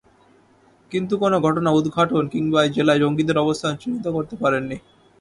[0.91, 4.77] কিন্তু কোনো ঘটনা উদ্ঘাটন কিংবা এই জেলায় জঙ্গিদের অবস্থান চিহ্নিত করতে পারেননি।